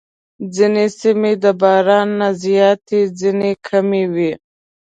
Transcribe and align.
ځینې 0.55 0.85
سیمې 0.99 1.33
د 1.43 1.45
باران 1.61 2.07
نه 2.19 2.29
زیاتې، 2.43 2.99
ځینې 3.19 3.51
کمې 3.67 4.03
وي. 4.13 4.33